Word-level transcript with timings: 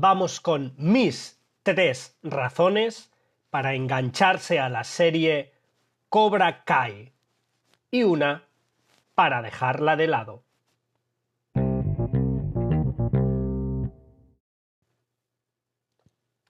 vamos 0.00 0.40
con 0.40 0.74
mis 0.76 1.40
tres 1.64 2.16
razones 2.22 3.10
para 3.50 3.74
engancharse 3.74 4.60
a 4.60 4.68
la 4.68 4.84
serie 4.84 5.52
Cobra 6.08 6.62
Kai 6.64 7.12
y 7.90 8.04
una 8.04 8.44
para 9.14 9.42
dejarla 9.42 9.96
de 9.96 10.06
lado. 10.06 10.44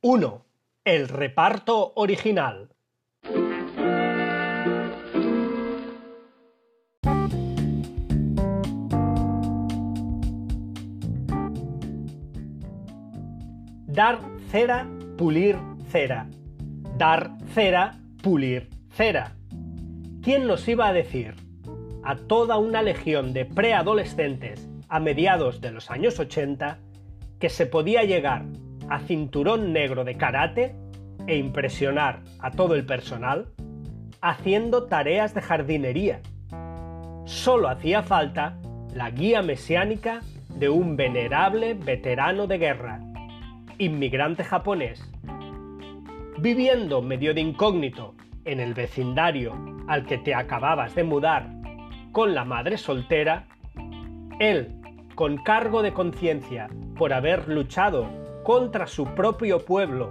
Uno, 0.03 0.45
El 0.85 1.09
reparto 1.09 1.93
original. 1.97 2.71
Dar 13.99 14.21
cera, 14.53 14.87
pulir 15.17 15.57
cera. 15.91 16.29
Dar 16.97 17.33
cera, 17.53 17.99
pulir 18.23 18.69
cera. 18.93 19.33
¿Quién 20.23 20.47
nos 20.47 20.69
iba 20.69 20.87
a 20.87 20.93
decir 20.93 21.35
a 22.05 22.15
toda 22.15 22.59
una 22.59 22.81
legión 22.83 23.33
de 23.33 23.45
preadolescentes 23.45 24.69
a 24.89 25.01
mediados 25.01 25.61
de 25.61 25.73
los 25.73 25.91
años 25.91 26.21
80 26.21 26.79
que 27.41 27.49
se 27.49 27.67
podía 27.67 28.05
llegar 28.05 28.45
a 28.89 29.01
cinturón 29.01 29.73
negro 29.73 30.05
de 30.05 30.17
karate 30.17 30.77
e 31.27 31.37
impresionar 31.37 32.21
a 32.39 32.53
todo 32.53 32.77
el 32.77 32.87
personal 32.87 33.49
haciendo 34.21 34.85
tareas 34.85 35.35
de 35.35 35.43
jardinería? 35.43 36.21
Solo 37.25 37.69
hacía 37.69 38.05
falta 38.05 38.61
la 38.95 39.11
guía 39.11 39.43
mesiánica 39.43 40.21
de 40.51 40.69
un 40.69 40.95
venerable 40.95 41.75
veterano 41.75 42.47
de 42.47 42.59
guerra 42.59 43.01
inmigrante 43.79 44.45
japonés, 44.45 45.01
viviendo 46.39 47.01
medio 47.01 47.33
de 47.35 47.41
incógnito 47.41 48.15
en 48.45 48.61
el 48.61 48.75
vecindario 48.75 49.55
al 49.87 50.05
que 50.05 50.19
te 50.19 50.35
acababas 50.35 50.95
de 50.95 51.05
mudar 51.05 51.51
con 52.13 52.35
la 52.35 52.45
madre 52.45 52.77
soltera, 52.77 53.47
él, 54.41 54.81
con 55.15 55.39
cargo 55.39 55.83
de 55.83 55.93
conciencia 55.93 56.69
por 56.97 57.13
haber 57.13 57.49
luchado 57.49 58.09
contra 58.45 58.87
su 58.87 59.05
propio 59.15 59.65
pueblo 59.65 60.11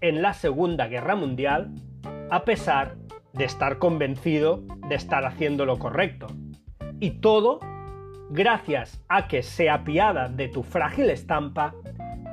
en 0.00 0.22
la 0.22 0.32
Segunda 0.32 0.86
Guerra 0.86 1.16
Mundial, 1.16 1.70
a 2.30 2.44
pesar 2.44 2.96
de 3.32 3.44
estar 3.44 3.78
convencido 3.78 4.62
de 4.88 4.94
estar 4.94 5.24
haciendo 5.24 5.66
lo 5.66 5.78
correcto. 5.78 6.26
Y 7.00 7.20
todo 7.20 7.60
gracias 8.30 9.02
a 9.08 9.28
que 9.28 9.42
se 9.42 9.70
apiada 9.70 10.28
de 10.28 10.48
tu 10.48 10.62
frágil 10.62 11.10
estampa 11.10 11.74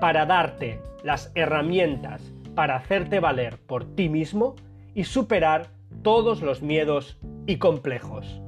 para 0.02 0.26
darte 0.26 0.82
las 1.04 1.32
herramientas 1.36 2.34
para 2.56 2.76
hacerte 2.76 3.20
valer 3.20 3.60
por 3.60 3.96
ti 3.96 4.10
mismo 4.10 4.56
y 4.96 5.04
superar 5.04 5.68
todos 6.02 6.42
los 6.42 6.64
miedos 6.64 7.20
y 7.46 7.58
complejos. 7.58 8.42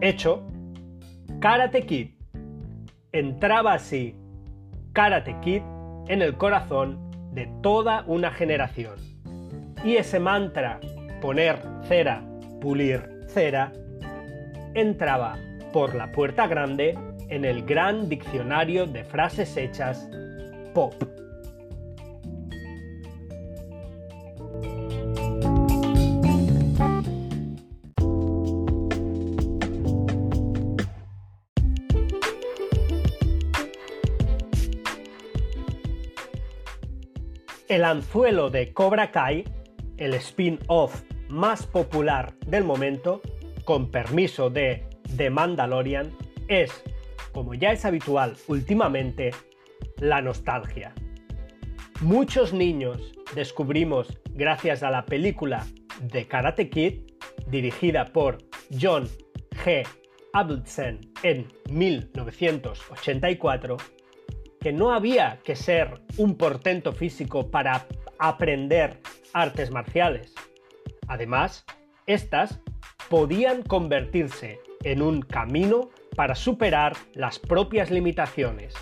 Hecho, 0.00 0.42
Karate 1.40 1.84
Kid. 1.84 2.08
Entraba 3.12 3.74
así 3.74 4.16
Karate 4.94 5.36
Kid 5.40 5.62
en 6.08 6.22
el 6.22 6.36
corazón 6.36 6.98
de 7.32 7.46
toda 7.62 8.02
una 8.06 8.30
generación. 8.30 8.96
Y 9.84 9.96
ese 9.96 10.18
mantra, 10.18 10.80
poner 11.20 11.58
cera, 11.86 12.24
pulir 12.62 13.26
cera, 13.28 13.72
entraba 14.74 15.36
por 15.72 15.94
la 15.94 16.10
puerta 16.12 16.46
grande 16.46 16.98
en 17.28 17.44
el 17.44 17.62
gran 17.64 18.08
diccionario 18.08 18.86
de 18.86 19.04
frases 19.04 19.54
hechas 19.56 20.08
pop. 20.74 20.94
El 37.68 37.84
anzuelo 37.84 38.48
de 38.48 38.72
Cobra 38.72 39.10
Kai, 39.10 39.44
el 39.98 40.14
spin-off 40.14 41.02
más 41.28 41.66
popular 41.66 42.32
del 42.46 42.64
momento, 42.64 43.20
con 43.64 43.90
permiso 43.90 44.48
de 44.48 44.86
The 45.16 45.28
Mandalorian, 45.28 46.10
es, 46.48 46.72
como 47.32 47.52
ya 47.52 47.72
es 47.72 47.84
habitual 47.84 48.36
últimamente, 48.46 49.32
la 50.00 50.22
nostalgia. 50.22 50.94
Muchos 52.00 52.52
niños 52.52 53.12
descubrimos, 53.34 54.18
gracias 54.30 54.82
a 54.82 54.90
la 54.90 55.04
película 55.04 55.66
The 56.10 56.26
Karate 56.26 56.70
Kid, 56.70 57.02
dirigida 57.48 58.06
por 58.06 58.38
John 58.80 59.06
G. 59.64 59.86
Avildsen 60.32 61.00
en 61.22 61.46
1984, 61.70 63.76
que 64.60 64.72
no 64.72 64.92
había 64.92 65.38
que 65.44 65.54
ser 65.56 66.00
un 66.16 66.36
portento 66.36 66.92
físico 66.92 67.50
para 67.50 67.86
aprender 68.18 69.00
artes 69.32 69.70
marciales. 69.70 70.34
Además, 71.08 71.64
estas 72.06 72.60
podían 73.08 73.62
convertirse 73.62 74.60
en 74.84 75.02
un 75.02 75.22
camino 75.22 75.90
para 76.14 76.34
superar 76.34 76.94
las 77.14 77.38
propias 77.38 77.90
limitaciones. 77.90 78.74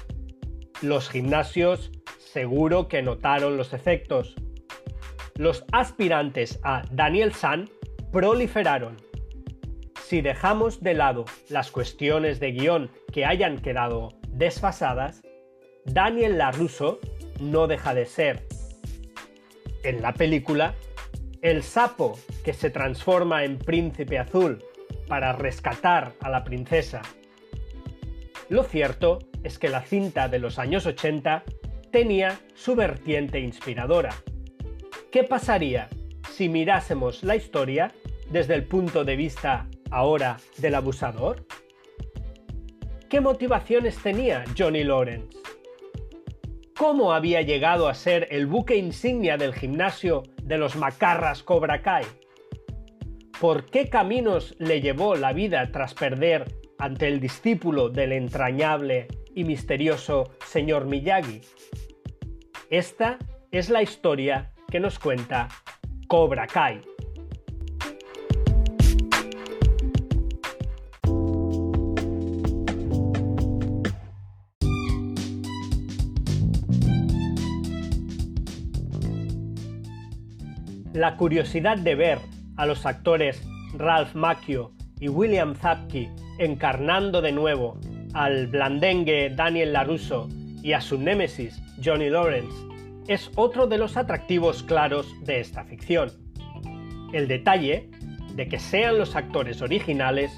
Los 0.83 1.09
gimnasios 1.09 1.91
seguro 2.19 2.89
que 2.89 3.03
notaron 3.03 3.57
los 3.57 3.73
efectos. 3.73 4.35
Los 5.37 5.65
aspirantes 5.73 6.61
a 6.63 6.83
Daniel 6.91 7.33
San 7.33 7.71
proliferaron. 8.13 8.97
Si 10.03 10.21
dejamos 10.21 10.83
de 10.83 10.95
lado 10.95 11.25
las 11.49 11.71
cuestiones 11.71 12.39
de 12.41 12.53
guion 12.53 12.91
que 13.13 13.25
hayan 13.25 13.59
quedado 13.59 14.11
desfasadas, 14.29 15.23
Daniel 15.87 16.39
LaRusso 16.39 17.01
no 17.41 17.67
deja 17.67 17.95
de 17.95 18.07
ser, 18.07 18.47
en 19.83 20.03
la 20.03 20.13
película, 20.13 20.75
el 21.43 21.63
sapo 21.63 22.19
que 22.45 22.53
se 22.53 22.71
transforma 22.71 23.45
en 23.45 23.59
príncipe 23.59 24.19
azul 24.19 24.63
para 25.09 25.33
rescatar 25.33 26.13
a 26.21 26.29
la 26.29 26.45
princesa. 26.45 27.03
Lo 28.49 28.63
cierto 28.63 29.21
es 29.47 29.59
que 29.59 29.69
la 29.69 29.83
cinta 29.83 30.29
de 30.29 30.41
los 30.41 30.59
años 30.59 30.87
80 30.87 31.45
tenía 31.93 32.41
su 32.55 32.75
vertiente 32.75 33.39
inspiradora. 33.41 34.15
¿Qué 35.11 35.23
pasaría 35.23 35.89
si 36.33 36.49
mirásemos 36.49 37.23
la 37.23 37.37
historia 37.37 37.93
desde 38.29 38.55
el 38.55 38.65
punto 38.65 39.05
de 39.05 39.17
vista 39.17 39.69
ahora 39.91 40.39
del 40.59 40.75
abusador? 40.75 41.47
¿Qué 43.09 43.21
motivaciones 43.21 43.97
tenía 44.03 44.45
Johnny 44.59 44.83
Lawrence? 44.83 45.39
¿Cómo 46.77 47.15
había 47.15 47.41
llegado 47.41 47.89
a 47.89 47.95
ser 47.95 48.27
el 48.33 48.47
buque 48.47 48.77
insignia 48.77 49.37
del 49.37 49.55
gimnasio 49.55 50.25
de 50.43 50.59
los 50.59 50.75
macarras 50.75 51.45
Cobra 51.45 51.83
Kai? 51.83 52.05
¿Por 53.41 53.67
qué 53.67 53.89
caminos 53.89 54.57
le 54.59 54.81
llevó 54.81 55.15
la 55.15 55.33
vida 55.33 55.71
tras 55.71 55.95
perder 55.95 56.45
ante 56.79 57.07
el 57.07 57.21
discípulo 57.21 57.89
del 57.89 58.13
entrañable 58.13 59.07
y 59.37 59.45
misterioso 59.45 60.33
señor 60.47 60.87
Miyagi? 60.87 61.43
Esta 62.71 63.19
es 63.53 63.71
la 63.71 63.83
historia 63.83 64.53
que 64.69 64.81
nos 64.81 64.99
cuenta 64.99 65.49
Cobra 66.09 66.49
Kai. 66.49 66.81
La 80.95 81.19
curiosidad 81.19 81.77
de 81.77 81.95
ver 81.95 82.19
a 82.57 82.65
los 82.65 82.87
actores 82.87 83.47
Ralph 83.75 84.15
Macchio 84.15 84.73
y 84.99 85.11
William 85.11 85.55
Zapke 85.55 86.11
encarnando 86.39 87.21
de 87.21 87.33
nuevo 87.33 87.79
al 88.17 88.47
blandengue 88.47 89.29
Daniel 89.29 89.75
LaRusso 89.75 90.29
y 90.63 90.73
a 90.73 90.81
su 90.81 90.99
némesis 90.99 91.63
Johnny 91.85 92.09
Lawrence 92.09 92.57
es 93.09 93.31
otro 93.37 93.67
de 93.67 93.77
los 93.77 93.99
atractivos 93.99 94.63
claros 94.63 95.07
de 95.25 95.41
esta 95.41 95.65
ficción. 95.65 96.11
El 97.13 97.29
detalle 97.29 97.91
de 98.35 98.49
que 98.49 98.59
sean 98.59 98.97
los 98.97 99.15
actores 99.17 99.61
originales 99.61 100.33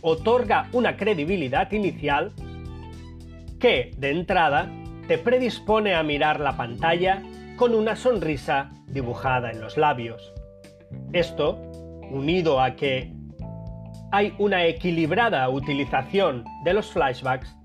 otorga 0.00 0.68
una 0.72 0.96
credibilidad 0.96 1.70
inicial 1.70 2.32
que, 3.60 3.92
de 3.96 4.10
entrada, 4.10 4.68
te 5.06 5.16
predispone 5.16 5.94
a 5.94 6.02
mirar 6.02 6.40
la 6.40 6.56
pantalla 6.56 7.22
con 7.56 7.76
una 7.76 7.94
sonrisa 7.94 8.70
dibujada 8.88 9.52
en 9.52 9.60
los 9.60 9.76
labios. 9.76 10.32
Esto, 11.12 11.60
unido 12.10 12.60
a 12.60 12.74
que 12.74 13.12
hay 14.12 14.34
una 14.38 14.64
equilibrada 14.64 15.48
utilización 15.48 16.44
de 16.64 16.74
los 16.74 16.90
flashbacks 16.90 17.56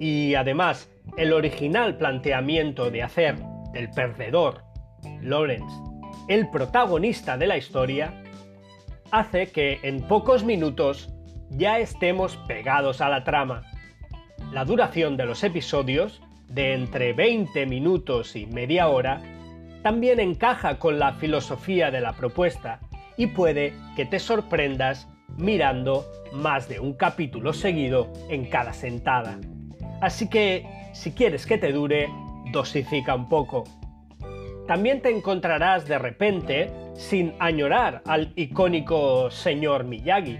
y 0.00 0.34
además 0.34 0.90
el 1.16 1.32
original 1.32 1.96
planteamiento 1.96 2.90
de 2.90 3.02
hacer 3.02 3.36
del 3.72 3.90
perdedor, 3.90 4.62
Lawrence, 5.20 5.74
el 6.28 6.48
protagonista 6.50 7.36
de 7.36 7.46
la 7.46 7.56
historia, 7.56 8.22
hace 9.10 9.50
que 9.50 9.80
en 9.82 10.02
pocos 10.02 10.44
minutos 10.44 11.12
ya 11.50 11.78
estemos 11.78 12.36
pegados 12.46 13.00
a 13.00 13.08
la 13.08 13.24
trama. 13.24 13.62
La 14.52 14.64
duración 14.64 15.16
de 15.16 15.26
los 15.26 15.42
episodios, 15.44 16.22
de 16.48 16.74
entre 16.74 17.12
20 17.12 17.66
minutos 17.66 18.36
y 18.36 18.46
media 18.46 18.88
hora, 18.88 19.20
también 19.82 20.20
encaja 20.20 20.78
con 20.78 20.98
la 20.98 21.14
filosofía 21.14 21.90
de 21.90 22.00
la 22.00 22.14
propuesta 22.14 22.80
y 23.16 23.28
puede 23.28 23.74
que 23.96 24.06
te 24.06 24.18
sorprendas 24.18 25.08
mirando 25.38 26.04
más 26.32 26.68
de 26.68 26.80
un 26.80 26.92
capítulo 26.92 27.52
seguido 27.52 28.12
en 28.28 28.46
cada 28.46 28.72
sentada. 28.72 29.38
Así 30.00 30.28
que, 30.28 30.66
si 30.92 31.12
quieres 31.12 31.46
que 31.46 31.58
te 31.58 31.72
dure, 31.72 32.08
dosifica 32.52 33.14
un 33.14 33.28
poco. 33.28 33.64
También 34.66 35.00
te 35.00 35.10
encontrarás 35.10 35.88
de 35.88 35.98
repente 35.98 36.70
sin 36.94 37.32
añorar 37.38 38.02
al 38.04 38.32
icónico 38.36 39.30
señor 39.30 39.84
Miyagi, 39.84 40.38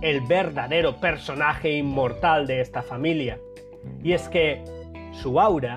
el 0.00 0.20
verdadero 0.20 1.00
personaje 1.00 1.76
inmortal 1.76 2.46
de 2.46 2.60
esta 2.60 2.82
familia. 2.82 3.38
Y 4.04 4.12
es 4.12 4.28
que 4.28 4.62
su 5.12 5.40
aura 5.40 5.74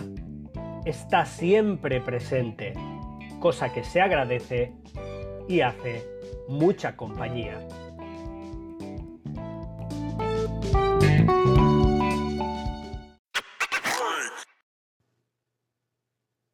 está 0.86 1.26
siempre 1.26 2.02
presente, 2.02 2.74
cosa 3.40 3.74
que 3.74 3.84
se 3.84 4.02
agradece 4.02 4.74
y 5.48 5.62
hace 5.62 6.04
mucha 6.48 6.96
compañía. 6.96 7.58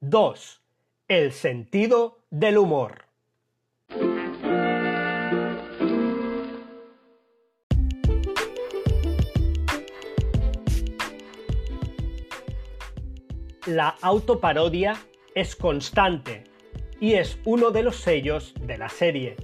2. 0.09 0.62
El 1.09 1.33
sentido 1.33 2.19
del 2.30 2.57
humor. 2.57 3.07
La 13.65 13.89
autoparodia 14.01 14.95
es 15.36 15.57
constante 15.57 16.45
y 17.01 17.15
es 17.15 17.38
uno 17.44 17.71
de 17.71 17.83
los 17.83 17.98
sellos 17.98 18.54
de 18.62 18.77
la 18.77 18.88
serie. 18.88 19.36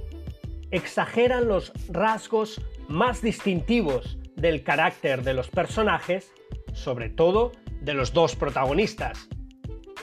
Exageran 0.72 1.50
los 1.50 1.74
rasgos 1.90 2.62
más 2.88 3.22
distintivos 3.22 4.18
del 4.38 4.64
carácter 4.64 5.24
de 5.24 5.34
los 5.34 5.50
personajes, 5.50 6.32
sobre 6.72 7.10
todo 7.10 7.52
de 7.82 7.94
los 7.94 8.14
dos 8.14 8.38
protagonistas. 8.38 9.28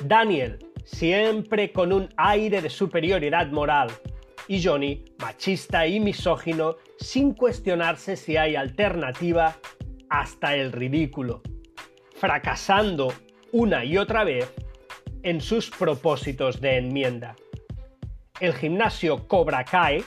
Daniel, 0.05 0.59
siempre 0.85 1.73
con 1.73 1.93
un 1.93 2.09
aire 2.17 2.61
de 2.61 2.71
superioridad 2.71 3.49
moral, 3.49 3.91
y 4.49 4.63
Johnny, 4.63 5.05
machista 5.19 5.87
y 5.87 6.01
misógino, 6.01 6.77
sin 6.99 7.35
cuestionarse 7.35 8.17
si 8.17 8.37
hay 8.37 8.57
alternativa 8.57 9.57
hasta 10.09 10.57
el 10.57 10.73
ridículo, 10.73 11.43
fracasando 12.17 13.13
una 13.53 13.85
y 13.85 13.97
otra 13.97 14.25
vez 14.25 14.53
en 15.23 15.41
sus 15.41 15.71
propósitos 15.71 16.61
de 16.61 16.79
enmienda. 16.79 17.37
El 18.41 18.55
gimnasio 18.55 19.29
Cobra 19.29 19.65
Kai, 19.65 20.03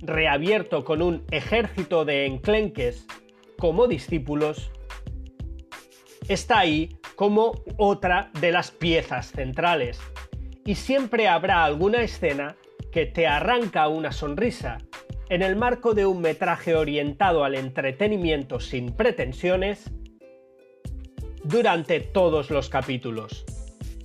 reabierto 0.00 0.84
con 0.84 1.02
un 1.02 1.24
ejército 1.30 2.04
de 2.04 2.26
enclenques 2.26 3.06
como 3.58 3.88
discípulos, 3.88 4.70
está 6.28 6.60
ahí 6.60 6.97
como 7.18 7.64
otra 7.78 8.30
de 8.40 8.52
las 8.52 8.70
piezas 8.70 9.32
centrales. 9.32 9.98
Y 10.64 10.76
siempre 10.76 11.26
habrá 11.26 11.64
alguna 11.64 12.02
escena 12.02 12.54
que 12.92 13.06
te 13.06 13.26
arranca 13.26 13.88
una 13.88 14.12
sonrisa, 14.12 14.78
en 15.28 15.42
el 15.42 15.56
marco 15.56 15.94
de 15.94 16.06
un 16.06 16.20
metraje 16.20 16.76
orientado 16.76 17.42
al 17.42 17.56
entretenimiento 17.56 18.60
sin 18.60 18.92
pretensiones 18.92 19.90
durante 21.42 21.98
todos 21.98 22.50
los 22.50 22.68
capítulos. 22.68 23.44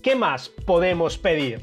¿Qué 0.01 0.15
más 0.15 0.49
podemos 0.49 1.19
pedir? 1.19 1.61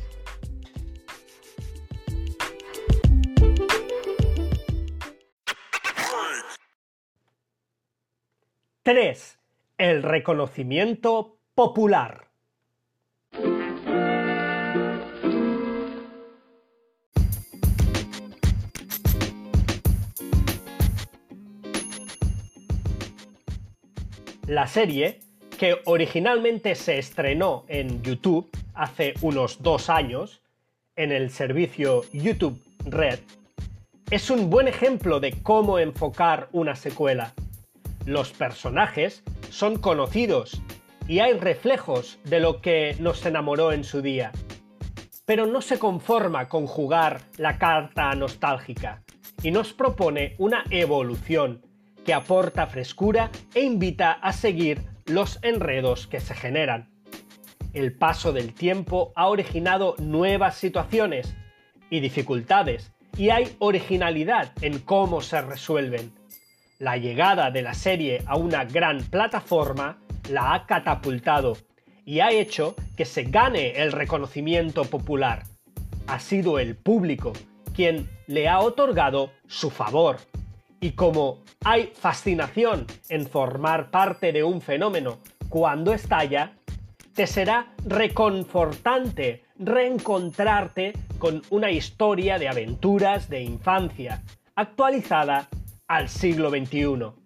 ¡3! 8.85 9.37
El 9.79 10.05
reconocimiento 10.05 11.40
popular. 11.61 12.27
La 24.47 24.67
serie 24.67 25.21
que 25.59 25.77
originalmente 25.85 26.75
se 26.75 26.99
estrenó 26.99 27.67
en 27.69 28.03
YouTube 28.03 28.49
hace 28.73 29.13
unos 29.21 29.63
dos 29.63 29.91
años, 29.91 30.41
en 30.97 31.13
el 31.13 31.29
servicio 31.29 32.05
YouTube 32.15 32.59
Red, 32.87 33.19
es 34.11 34.31
un 34.31 34.49
buen 34.49 34.67
ejemplo 34.67 35.21
de 35.21 35.33
cómo 35.43 35.79
enfocar 35.79 36.49
una 36.53 36.75
secuela. 36.75 37.35
Los 38.07 38.33
personajes 38.33 39.23
son 39.51 39.77
conocidos 39.77 40.63
y 41.11 41.19
hay 41.19 41.33
reflejos 41.33 42.21
de 42.23 42.39
lo 42.39 42.61
que 42.61 42.95
nos 43.01 43.27
enamoró 43.27 43.73
en 43.73 43.83
su 43.83 44.01
día. 44.01 44.31
Pero 45.27 45.45
no 45.45 45.61
se 45.61 45.77
conforma 45.77 46.49
con 46.49 46.69
jugar 46.69 47.23
la 47.37 47.59
carta 47.59 48.15
nostálgica 48.15 49.03
y 49.43 49.51
nos 49.51 49.73
propone 49.73 50.37
una 50.39 50.63
evolución 50.71 51.67
que 52.05 52.15
aporta 52.15 52.69
frescura 52.69 53.29
e 53.53 53.63
invita 53.63 54.13
a 54.13 54.33
seguir 54.33 54.83
los 55.07 55.41
enredos 55.43 56.07
que 56.07 56.21
se 56.21 56.33
generan. 56.33 56.89
El 57.73 57.93
paso 57.93 58.33
del 58.33 58.55
tiempo 58.55 59.13
ha 59.17 59.27
originado 59.27 59.97
nuevas 59.99 60.59
situaciones 60.59 61.35
y 61.91 61.99
dificultades 61.99 62.93
y 63.17 63.31
hay 63.31 63.57
originalidad 63.59 64.53
en 64.63 64.79
cómo 64.79 65.23
se 65.23 65.41
resuelven. 65.43 66.13
La 66.79 66.99
llegada 66.99 67.51
de 67.51 67.63
la 67.63 67.75
serie 67.75 68.23
a 68.27 68.37
una 68.37 68.65
gran 68.65 69.03
plataforma 69.03 69.99
la 70.31 70.55
ha 70.55 70.67
catapultado 70.67 71.57
y 72.05 72.21
ha 72.21 72.31
hecho 72.31 72.75
que 72.97 73.05
se 73.05 73.25
gane 73.25 73.83
el 73.83 73.93
reconocimiento 73.93 74.85
popular. 74.85 75.45
Ha 76.07 76.19
sido 76.19 76.59
el 76.59 76.77
público 76.77 77.33
quien 77.75 78.09
le 78.27 78.49
ha 78.49 78.61
otorgado 78.61 79.31
su 79.47 79.71
favor 79.71 80.17
y 80.81 80.93
como 80.93 81.39
hay 81.63 81.93
fascinación 81.95 82.87
en 83.09 83.27
formar 83.27 83.91
parte 83.91 84.33
de 84.33 84.43
un 84.43 84.61
fenómeno 84.61 85.19
cuando 85.49 85.93
estalla, 85.93 86.53
te 87.15 87.27
será 87.27 87.73
reconfortante 87.85 89.45
reencontrarte 89.59 90.95
con 91.19 91.43
una 91.51 91.71
historia 91.71 92.39
de 92.39 92.49
aventuras 92.49 93.29
de 93.29 93.43
infancia, 93.43 94.23
actualizada 94.55 95.49
al 95.87 96.09
siglo 96.09 96.51
XXI. 96.51 97.20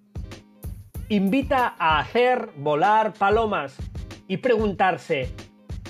Invita 1.11 1.75
a 1.79 1.99
hacer 1.99 2.49
volar 2.57 3.13
palomas 3.13 3.77
y 4.27 4.39
preguntarse 4.39 5.29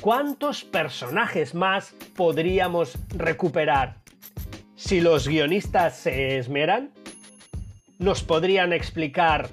cuántos 0.00 0.64
personajes 0.64 1.54
más 1.54 1.94
podríamos 2.16 2.98
recuperar. 3.10 4.02
Si 4.74 5.00
los 5.00 5.28
guionistas 5.28 5.96
se 5.96 6.36
esmeran, 6.36 6.90
nos 8.00 8.24
podrían 8.24 8.72
explicar 8.72 9.50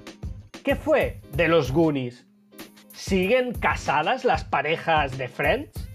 qué 0.64 0.74
fue 0.74 1.20
de 1.32 1.46
los 1.46 1.70
Goonies. 1.70 2.26
¿Siguen 2.92 3.52
casadas 3.52 4.24
las 4.24 4.42
parejas 4.42 5.16
de 5.16 5.28
Friends? 5.28 5.88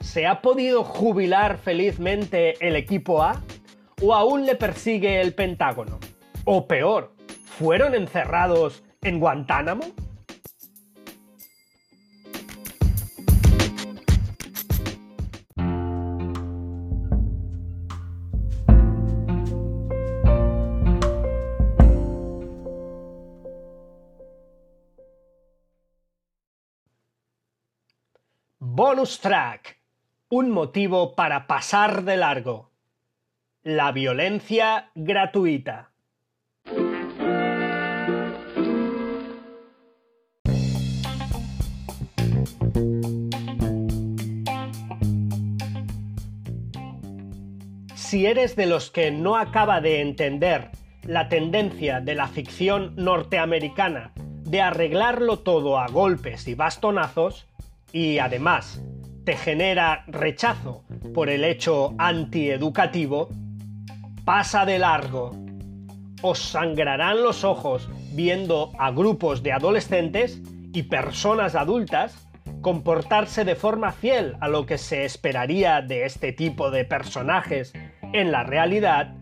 ¿Se 0.00 0.26
ha 0.26 0.42
podido 0.42 0.84
jubilar 0.84 1.56
felizmente 1.56 2.56
el 2.60 2.76
equipo 2.76 3.22
A? 3.22 3.42
¿O 4.02 4.12
aún 4.14 4.44
le 4.44 4.54
persigue 4.54 5.22
el 5.22 5.32
Pentágono? 5.32 5.98
O 6.44 6.66
peor, 6.66 7.11
¿fueron 7.62 7.94
encerrados 7.94 8.82
en 9.02 9.20
Guantánamo? 9.20 9.84
Bonus 28.58 29.20
track. 29.20 29.78
Un 30.30 30.50
motivo 30.50 31.14
para 31.14 31.46
pasar 31.46 32.02
de 32.02 32.16
largo. 32.16 32.72
La 33.62 33.92
violencia 33.92 34.90
gratuita. 34.96 35.91
Si 48.12 48.26
eres 48.26 48.56
de 48.56 48.66
los 48.66 48.90
que 48.90 49.10
no 49.10 49.38
acaba 49.38 49.80
de 49.80 50.02
entender 50.02 50.68
la 51.02 51.30
tendencia 51.30 52.02
de 52.02 52.14
la 52.14 52.28
ficción 52.28 52.92
norteamericana 52.94 54.12
de 54.16 54.60
arreglarlo 54.60 55.38
todo 55.38 55.78
a 55.78 55.86
golpes 55.86 56.46
y 56.46 56.54
bastonazos, 56.54 57.46
y 57.90 58.18
además 58.18 58.82
te 59.24 59.34
genera 59.34 60.04
rechazo 60.08 60.84
por 61.14 61.30
el 61.30 61.42
hecho 61.42 61.94
antieducativo, 61.96 63.30
pasa 64.26 64.66
de 64.66 64.78
largo. 64.78 65.34
Os 66.20 66.38
sangrarán 66.38 67.22
los 67.22 67.44
ojos 67.44 67.88
viendo 68.12 68.72
a 68.78 68.90
grupos 68.90 69.42
de 69.42 69.52
adolescentes 69.52 70.38
y 70.74 70.82
personas 70.82 71.54
adultas 71.54 72.28
comportarse 72.60 73.46
de 73.46 73.54
forma 73.54 73.90
fiel 73.90 74.36
a 74.40 74.48
lo 74.48 74.66
que 74.66 74.76
se 74.76 75.06
esperaría 75.06 75.80
de 75.80 76.04
este 76.04 76.34
tipo 76.34 76.70
de 76.70 76.84
personajes 76.84 77.72
en 78.12 78.32
la 78.32 78.44
realidad, 78.44 79.14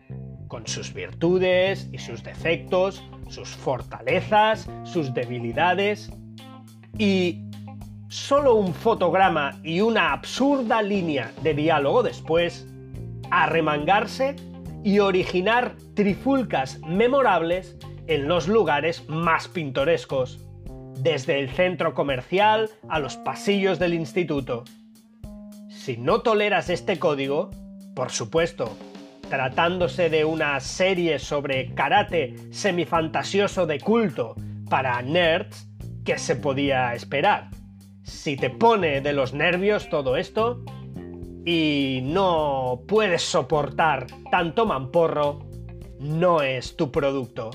con 0.48 0.66
sus 0.66 0.92
virtudes 0.92 1.88
y 1.92 1.98
sus 1.98 2.22
defectos, 2.22 3.02
sus 3.28 3.48
fortalezas, 3.48 4.68
sus 4.84 5.14
debilidades, 5.14 6.12
y 6.98 7.44
solo 8.08 8.56
un 8.56 8.74
fotograma 8.74 9.60
y 9.62 9.80
una 9.80 10.12
absurda 10.12 10.82
línea 10.82 11.32
de 11.42 11.54
diálogo 11.54 12.02
después, 12.02 12.66
arremangarse 13.30 14.34
y 14.82 14.98
originar 14.98 15.76
trifulcas 15.94 16.80
memorables 16.80 17.76
en 18.08 18.26
los 18.26 18.48
lugares 18.48 19.08
más 19.08 19.46
pintorescos, 19.46 20.44
desde 20.98 21.38
el 21.38 21.50
centro 21.50 21.94
comercial 21.94 22.68
a 22.88 22.98
los 22.98 23.16
pasillos 23.16 23.78
del 23.78 23.94
instituto. 23.94 24.64
Si 25.68 25.96
no 25.96 26.22
toleras 26.22 26.68
este 26.68 26.98
código, 26.98 27.50
por 27.94 28.10
supuesto, 28.10 28.76
tratándose 29.28 30.10
de 30.10 30.24
una 30.24 30.58
serie 30.60 31.18
sobre 31.18 31.74
karate 31.74 32.36
semifantasioso 32.50 33.66
de 33.66 33.80
culto 33.80 34.34
para 34.68 35.00
nerds, 35.02 35.68
¿qué 36.04 36.18
se 36.18 36.36
podía 36.36 36.94
esperar? 36.94 37.50
Si 38.02 38.36
te 38.36 38.50
pone 38.50 39.00
de 39.00 39.12
los 39.12 39.32
nervios 39.32 39.88
todo 39.88 40.16
esto 40.16 40.64
y 41.44 42.00
no 42.02 42.82
puedes 42.88 43.22
soportar 43.22 44.06
tanto 44.30 44.66
mamporro, 44.66 45.46
no 46.00 46.42
es 46.42 46.76
tu 46.76 46.90
producto. 46.90 47.50